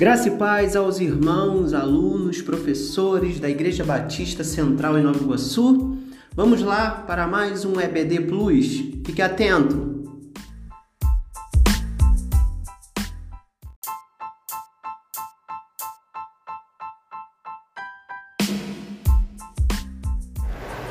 Graça 0.00 0.28
e 0.28 0.30
paz 0.38 0.76
aos 0.76 0.98
irmãos, 0.98 1.74
alunos, 1.74 2.40
professores 2.40 3.38
da 3.38 3.50
Igreja 3.50 3.84
Batista 3.84 4.42
Central 4.42 4.96
em 4.96 5.02
Nova 5.02 5.22
Iguaçu. 5.22 5.98
Vamos 6.34 6.62
lá 6.62 7.04
para 7.06 7.26
mais 7.26 7.66
um 7.66 7.78
EBD 7.78 8.22
Plus. 8.22 8.78
Fique 9.04 9.20
atento. 9.20 10.02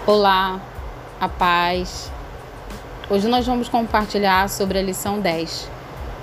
Olá, 0.05 0.61
a 1.19 1.27
paz. 1.27 2.11
Hoje 3.09 3.27
nós 3.27 3.43
vamos 3.47 3.67
compartilhar 3.67 4.47
sobre 4.49 4.77
a 4.77 4.83
lição 4.83 5.19
10: 5.19 5.67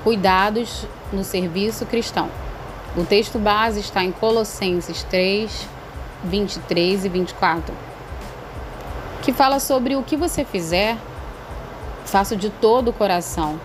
Cuidados 0.05 0.87
no 1.12 1.24
serviço 1.24 1.84
cristão. 1.84 2.45
O 2.95 3.04
texto 3.04 3.38
base 3.38 3.80
está 3.80 4.04
em 4.04 4.12
Colossenses 4.12 5.02
3, 5.04 5.68
23 6.24 7.04
e 7.04 7.09
24, 7.09 7.74
que 9.22 9.32
fala 9.32 9.59
sobre 9.59 9.96
o 9.96 10.02
que 10.02 10.16
você 10.16 10.45
fizer, 10.45 10.96
faça 12.04 12.36
de 12.36 12.50
todo 12.50 12.88
o 12.88 12.92
coração. 12.92 13.59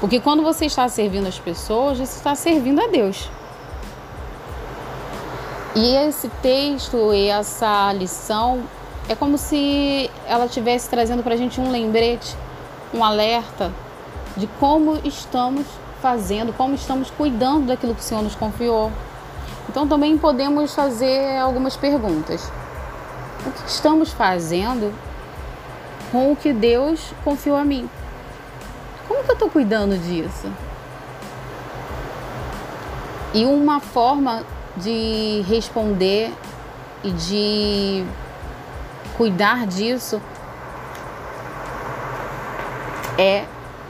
Porque 0.00 0.20
quando 0.20 0.42
você 0.42 0.66
está 0.66 0.88
servindo 0.88 1.26
as 1.26 1.38
pessoas, 1.38 1.98
você 1.98 2.16
está 2.16 2.34
servindo 2.34 2.80
a 2.80 2.86
Deus. 2.88 3.30
E 5.74 5.96
esse 5.96 6.28
texto 6.40 7.12
e 7.12 7.28
essa 7.28 7.92
lição 7.92 8.62
é 9.08 9.14
como 9.14 9.36
se 9.36 10.10
ela 10.26 10.46
estivesse 10.46 10.88
trazendo 10.88 11.22
para 11.22 11.34
a 11.34 11.36
gente 11.36 11.60
um 11.60 11.70
lembrete, 11.70 12.36
um 12.92 13.02
alerta 13.02 13.72
de 14.36 14.46
como 14.60 15.00
estamos 15.04 15.66
fazendo, 16.04 16.52
como 16.52 16.74
estamos 16.74 17.10
cuidando 17.10 17.68
daquilo 17.68 17.94
que 17.94 18.02
o 18.02 18.04
Senhor 18.04 18.22
nos 18.22 18.34
confiou. 18.34 18.92
Então 19.70 19.88
também 19.88 20.18
podemos 20.18 20.74
fazer 20.74 21.38
algumas 21.38 21.78
perguntas. 21.78 22.52
O 23.46 23.50
que 23.50 23.70
estamos 23.70 24.12
fazendo 24.12 24.92
com 26.12 26.30
o 26.30 26.36
que 26.36 26.52
Deus 26.52 27.00
confiou 27.24 27.56
a 27.56 27.64
mim? 27.64 27.88
Como 29.08 29.24
que 29.24 29.30
eu 29.30 29.32
estou 29.32 29.48
cuidando 29.48 29.96
disso? 29.96 30.46
E 33.32 33.46
uma 33.46 33.80
forma 33.80 34.44
de 34.76 35.42
responder 35.48 36.30
e 37.02 37.10
de 37.12 38.04
cuidar 39.16 39.66
disso 39.66 40.20
é 43.16 43.46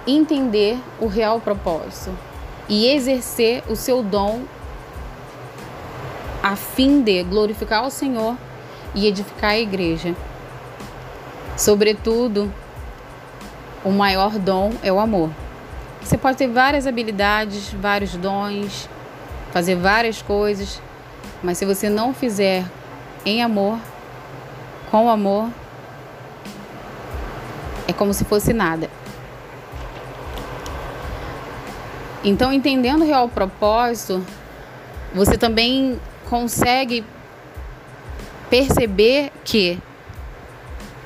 entender 0.06 0.78
o 1.00 1.06
real 1.06 1.41
propósito 1.41 2.16
e 2.69 2.88
exercer 2.88 3.62
o 3.69 3.77
seu 3.77 4.02
dom 4.02 4.42
a 6.42 6.56
fim 6.56 7.02
de 7.02 7.22
glorificar 7.22 7.86
o 7.86 7.91
Senhor 7.91 8.36
e 8.94 9.06
edificar 9.06 9.50
a 9.50 9.58
igreja. 9.58 10.14
Sobretudo, 11.56 12.52
o 13.84 13.91
maior 13.91 14.38
dom 14.38 14.72
é 14.83 14.92
o 14.92 14.98
amor. 14.98 15.30
Você 16.02 16.18
pode 16.18 16.36
ter 16.36 16.48
várias 16.48 16.86
habilidades, 16.86 17.72
vários 17.72 18.14
dons, 18.16 18.89
fazer 19.52 19.77
várias 19.77 20.20
coisas, 20.20 20.83
mas 21.42 21.56
se 21.56 21.64
você 21.64 21.89
não 21.89 22.12
fizer 22.12 22.64
em 23.24 23.42
amor, 23.42 23.78
com 24.91 25.08
amor, 25.08 25.48
é 27.89 27.92
como 27.92 28.12
se 28.12 28.24
fosse 28.24 28.52
nada. 28.52 28.91
Então, 32.25 32.50
entendendo 32.50 33.03
o 33.03 33.06
real 33.06 33.28
propósito, 33.28 34.25
você 35.14 35.36
também 35.36 36.01
consegue 36.29 37.05
perceber 38.48 39.30
que 39.45 39.79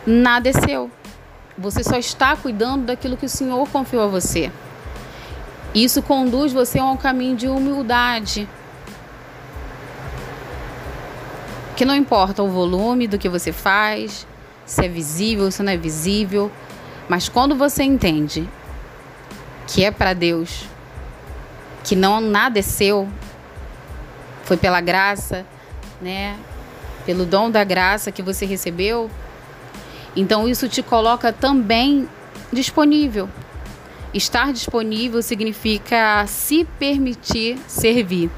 nada 0.07 0.49
é 0.49 0.53
seu. 0.53 0.89
Você 1.59 1.83
só 1.83 1.97
está 1.97 2.37
cuidando 2.37 2.87
daquilo 2.87 3.17
que 3.17 3.27
o 3.27 3.29
Senhor 3.29 3.69
confiou 3.69 4.05
a 4.05 4.07
você. 4.07 4.53
Isso 5.75 6.01
conduz 6.03 6.53
você 6.53 6.79
a 6.79 6.85
um 6.85 6.97
caminho 6.97 7.37
de 7.37 7.49
humildade. 7.49 8.49
Que 11.77 11.85
não 11.85 11.97
importa 11.97 12.45
o 12.45 12.49
volume 12.49 13.09
do 13.09 13.19
que 13.19 13.29
você 13.29 13.51
faz, 13.51 14.25
se 14.65 14.85
é 14.85 14.89
visível, 14.89 15.51
se 15.51 15.63
não 15.65 15.73
é 15.73 15.77
visível, 15.77 16.51
mas 17.09 17.29
quando 17.29 17.57
você 17.57 17.83
entende 17.83 18.49
que 19.67 19.85
é 19.85 19.91
para 19.91 20.13
Deus, 20.13 20.65
que 21.89 21.97
não 21.97 22.21
nada 22.21 22.59
é 22.59 22.63
seu, 22.63 23.09
foi 24.45 24.59
pela 24.59 24.79
graça, 24.79 25.47
né? 26.03 26.37
Pelo 27.07 27.25
dom 27.25 27.51
da 27.51 27.65
graça 27.65 28.13
que 28.13 28.21
você 28.21 28.45
recebeu. 28.45 29.11
Então 30.15 30.47
isso 30.47 30.69
te 30.69 30.83
coloca 30.83 31.33
também 31.33 32.07
disponível. 32.53 33.27
Estar 34.13 34.53
disponível 34.53 35.23
significa 35.23 36.27
se 36.27 36.67
permitir 36.79 37.59
servir. 37.67 38.31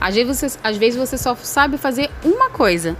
Às 0.00 0.14
vezes, 0.14 0.38
você, 0.38 0.58
às 0.62 0.76
vezes 0.76 0.96
você 0.96 1.18
só 1.18 1.34
sabe 1.34 1.76
fazer 1.76 2.12
uma 2.22 2.48
coisa. 2.48 2.96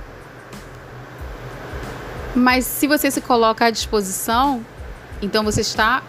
Mas 2.35 2.65
se 2.67 2.89
você 2.89 3.13
se 3.13 3.21
coloca 3.21 3.67
à 3.67 3.71
disposição, 3.71 4.67
então 5.21 5.45
você 5.45 5.61
está 5.61 6.03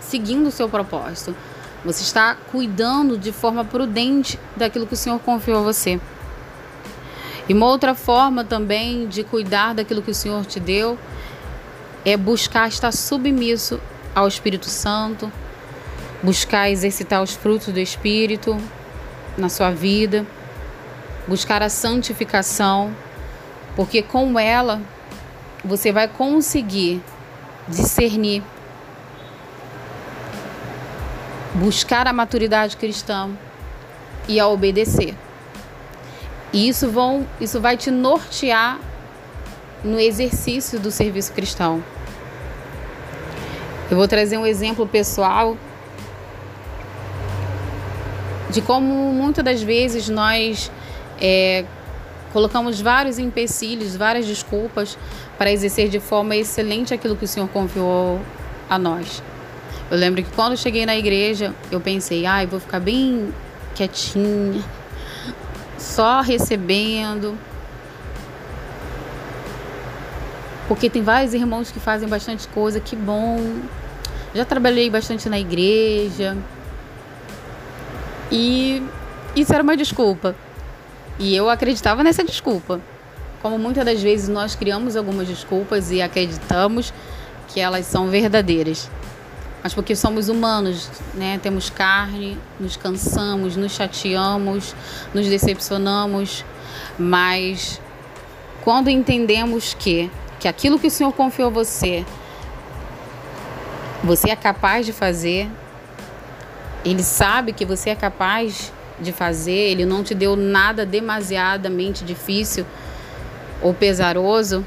seguindo 0.00 0.48
o 0.48 0.50
seu 0.50 0.68
propósito. 0.68 1.36
Você 1.84 2.02
está 2.02 2.36
cuidando 2.50 3.16
de 3.16 3.32
forma 3.32 3.64
prudente 3.64 4.38
daquilo 4.54 4.86
que 4.86 4.94
o 4.94 4.96
Senhor 4.96 5.18
confiou 5.20 5.60
a 5.60 5.62
você. 5.62 5.98
E 7.48 7.54
uma 7.54 7.66
outra 7.66 7.94
forma 7.94 8.44
também 8.44 9.08
de 9.08 9.24
cuidar 9.24 9.74
daquilo 9.74 10.02
que 10.02 10.10
o 10.10 10.14
Senhor 10.14 10.44
te 10.44 10.60
deu 10.60 10.98
é 12.04 12.16
buscar 12.16 12.68
estar 12.68 12.92
submisso 12.92 13.80
ao 14.14 14.28
Espírito 14.28 14.66
Santo, 14.66 15.32
buscar 16.22 16.70
exercitar 16.70 17.22
os 17.22 17.34
frutos 17.34 17.72
do 17.72 17.80
Espírito 17.80 18.56
na 19.38 19.48
sua 19.48 19.70
vida, 19.70 20.26
buscar 21.26 21.62
a 21.62 21.68
santificação, 21.68 22.94
porque 23.74 24.02
com 24.02 24.38
ela 24.38 24.80
você 25.64 25.92
vai 25.92 26.08
conseguir 26.08 27.02
discernir 27.66 28.42
buscar 31.54 32.06
a 32.06 32.12
maturidade 32.12 32.76
cristã 32.76 33.30
e 34.28 34.38
a 34.38 34.46
obedecer. 34.46 35.14
E 36.52 36.68
isso, 36.68 36.90
vão, 36.90 37.26
isso 37.40 37.60
vai 37.60 37.76
te 37.76 37.90
nortear 37.90 38.78
no 39.84 39.98
exercício 39.98 40.78
do 40.78 40.90
serviço 40.90 41.32
cristão. 41.32 41.82
Eu 43.90 43.96
vou 43.96 44.06
trazer 44.06 44.36
um 44.36 44.46
exemplo 44.46 44.86
pessoal 44.86 45.56
de 48.50 48.60
como 48.60 49.12
muitas 49.12 49.44
das 49.44 49.62
vezes 49.62 50.08
nós 50.08 50.70
é, 51.20 51.64
colocamos 52.32 52.80
vários 52.80 53.18
empecilhos, 53.18 53.96
várias 53.96 54.26
desculpas 54.26 54.98
para 55.38 55.50
exercer 55.50 55.88
de 55.88 56.00
forma 56.00 56.36
excelente 56.36 56.92
aquilo 56.92 57.16
que 57.16 57.24
o 57.24 57.28
Senhor 57.28 57.48
confiou 57.48 58.20
a 58.68 58.78
nós. 58.78 59.22
Eu 59.90 59.98
lembro 59.98 60.22
que 60.22 60.30
quando 60.30 60.52
eu 60.52 60.56
cheguei 60.56 60.86
na 60.86 60.96
igreja, 60.96 61.52
eu 61.68 61.80
pensei, 61.80 62.24
ai, 62.24 62.44
ah, 62.44 62.46
vou 62.46 62.60
ficar 62.60 62.78
bem 62.78 63.34
quietinha, 63.74 64.62
só 65.76 66.20
recebendo. 66.20 67.36
Porque 70.68 70.88
tem 70.88 71.02
vários 71.02 71.34
irmãos 71.34 71.72
que 71.72 71.80
fazem 71.80 72.08
bastante 72.08 72.46
coisa, 72.46 72.78
que 72.78 72.94
bom. 72.94 73.40
Já 74.32 74.44
trabalhei 74.44 74.88
bastante 74.88 75.28
na 75.28 75.40
igreja. 75.40 76.38
E 78.30 78.80
isso 79.34 79.52
era 79.52 79.64
uma 79.64 79.76
desculpa. 79.76 80.36
E 81.18 81.34
eu 81.34 81.50
acreditava 81.50 82.04
nessa 82.04 82.22
desculpa. 82.22 82.80
Como 83.42 83.58
muitas 83.58 83.84
das 83.84 84.00
vezes 84.00 84.28
nós 84.28 84.54
criamos 84.54 84.94
algumas 84.94 85.26
desculpas 85.26 85.90
e 85.90 86.00
acreditamos 86.00 86.94
que 87.48 87.58
elas 87.58 87.86
são 87.86 88.08
verdadeiras 88.08 88.88
mas 89.62 89.74
porque 89.74 89.94
somos 89.94 90.28
humanos, 90.28 90.90
né? 91.14 91.38
Temos 91.42 91.68
carne, 91.68 92.38
nos 92.58 92.76
cansamos, 92.76 93.56
nos 93.56 93.72
chateamos, 93.72 94.74
nos 95.12 95.26
decepcionamos, 95.26 96.44
mas 96.98 97.80
quando 98.62 98.88
entendemos 98.88 99.74
que 99.74 100.10
que 100.40 100.48
aquilo 100.48 100.78
que 100.78 100.86
o 100.86 100.90
Senhor 100.90 101.12
confiou 101.12 101.48
a 101.48 101.52
você, 101.52 102.04
você 104.02 104.30
é 104.30 104.36
capaz 104.36 104.86
de 104.86 104.92
fazer, 104.92 105.46
ele 106.82 107.02
sabe 107.02 107.52
que 107.52 107.66
você 107.66 107.90
é 107.90 107.94
capaz 107.94 108.72
de 108.98 109.12
fazer, 109.12 109.52
ele 109.52 109.84
não 109.84 110.02
te 110.02 110.14
deu 110.14 110.36
nada 110.36 110.86
demasiadamente 110.86 112.04
difícil 112.04 112.64
ou 113.60 113.74
pesaroso, 113.74 114.64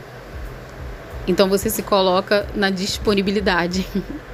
então 1.28 1.50
você 1.50 1.72
se 1.72 1.82
coloca 1.82 2.46
na 2.54 2.70
disponibilidade. 2.70 3.86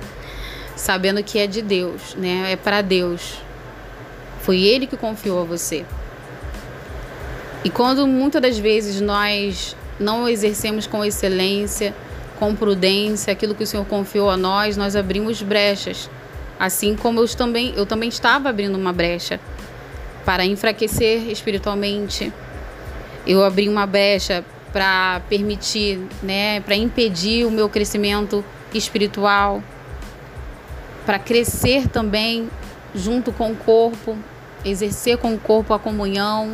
sabendo 0.79 1.21
que 1.21 1.37
é 1.37 1.45
de 1.45 1.61
Deus, 1.61 2.15
né? 2.15 2.53
É 2.53 2.55
para 2.55 2.81
Deus. 2.81 3.37
Foi 4.41 4.61
Ele 4.61 4.87
que 4.87 4.95
confiou 4.95 5.41
a 5.41 5.43
você. 5.43 5.85
E 7.65 7.69
quando 7.69 8.07
muitas 8.07 8.41
das 8.41 8.57
vezes 8.57 9.01
nós 9.01 9.75
não 9.99 10.27
exercemos 10.27 10.87
com 10.87 11.03
excelência, 11.03 11.93
com 12.39 12.55
prudência 12.55 13.33
aquilo 13.33 13.53
que 13.53 13.63
o 13.63 13.67
Senhor 13.67 13.85
confiou 13.85 14.29
a 14.29 14.37
nós, 14.37 14.77
nós 14.77 14.95
abrimos 14.95 15.41
brechas. 15.41 16.09
Assim 16.57 16.95
como 16.95 17.19
eu 17.19 17.27
também, 17.27 17.73
eu 17.75 17.85
também 17.85 18.07
estava 18.07 18.47
abrindo 18.47 18.77
uma 18.77 18.93
brecha 18.93 19.37
para 20.23 20.45
enfraquecer 20.45 21.29
espiritualmente. 21.29 22.31
Eu 23.27 23.43
abri 23.43 23.67
uma 23.67 23.85
brecha 23.85 24.45
para 24.71 25.21
permitir, 25.27 25.99
né, 26.23 26.61
para 26.61 26.75
impedir 26.75 27.45
o 27.45 27.51
meu 27.51 27.67
crescimento 27.67 28.45
espiritual, 28.73 29.61
para 31.05 31.19
crescer 31.19 31.87
também 31.87 32.49
junto 32.93 33.31
com 33.31 33.51
o 33.51 33.55
corpo, 33.55 34.17
exercer 34.63 35.17
com 35.17 35.33
o 35.33 35.39
corpo 35.39 35.73
a 35.73 35.79
comunhão, 35.79 36.53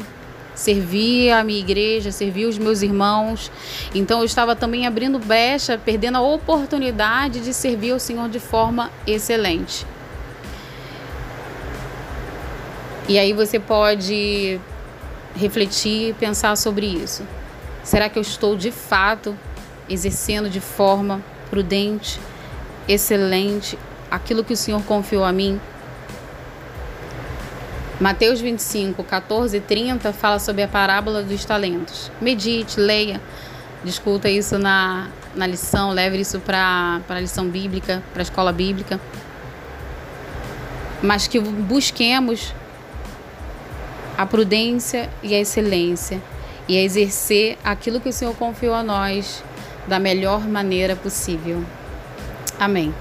servir 0.53 1.31
a 1.31 1.43
minha 1.43 1.59
igreja, 1.59 2.11
servir 2.11 2.45
os 2.45 2.57
meus 2.57 2.81
irmãos. 2.81 3.51
Então 3.93 4.19
eu 4.19 4.25
estava 4.25 4.55
também 4.55 4.87
abrindo 4.87 5.19
brecha, 5.19 5.77
perdendo 5.77 6.17
a 6.17 6.21
oportunidade 6.21 7.41
de 7.41 7.53
servir 7.53 7.91
ao 7.91 7.99
Senhor 7.99 8.29
de 8.29 8.39
forma 8.39 8.91
excelente. 9.05 9.85
E 13.07 13.19
aí 13.19 13.33
você 13.33 13.59
pode 13.59 14.59
refletir, 15.35 16.15
pensar 16.15 16.55
sobre 16.55 16.87
isso. 16.87 17.23
Será 17.83 18.09
que 18.09 18.17
eu 18.17 18.21
estou 18.21 18.55
de 18.55 18.71
fato 18.71 19.37
exercendo 19.87 20.49
de 20.49 20.59
forma 20.59 21.23
prudente, 21.51 22.19
excelente 22.87 23.77
aquilo 24.15 24.43
que 24.43 24.53
o 24.53 24.57
Senhor 24.57 24.81
confiou 24.83 25.23
a 25.23 25.31
mim? 25.31 25.59
Mateus 27.99 28.41
25, 28.41 29.03
14 29.03 29.57
e 29.57 29.61
30 29.61 30.11
fala 30.11 30.39
sobre 30.39 30.63
a 30.63 30.67
parábola 30.67 31.23
dos 31.23 31.45
talentos. 31.45 32.11
Medite, 32.19 32.79
leia, 32.79 33.21
discuta 33.83 34.29
isso 34.29 34.57
na, 34.59 35.07
na 35.33 35.47
lição, 35.47 35.91
leve 35.91 36.19
isso 36.19 36.39
para 36.39 37.01
a 37.07 37.19
lição 37.19 37.47
bíblica, 37.47 38.03
para 38.11 38.21
a 38.21 38.23
escola 38.23 38.51
bíblica. 38.51 38.99
Mas 41.01 41.27
que 41.27 41.39
busquemos 41.39 42.53
a 44.17 44.25
prudência 44.25 45.09
e 45.21 45.33
a 45.33 45.39
excelência 45.39 46.21
e 46.67 46.77
a 46.77 46.81
exercer 46.81 47.57
aquilo 47.63 48.01
que 48.01 48.09
o 48.09 48.13
Senhor 48.13 48.35
confiou 48.35 48.73
a 48.73 48.83
nós 48.83 49.43
da 49.87 49.99
melhor 49.99 50.41
maneira 50.41 50.95
possível. 50.95 51.63
Amém. 52.59 52.93